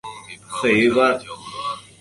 [0.49, 1.21] 卒于官。